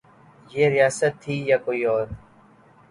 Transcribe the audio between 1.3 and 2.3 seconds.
یا کوئی اور؟